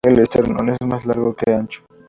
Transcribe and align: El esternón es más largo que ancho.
El 0.03 0.17
esternón 0.17 0.69
es 0.69 0.77
más 0.83 1.05
largo 1.05 1.35
que 1.35 1.53
ancho. 1.53 1.83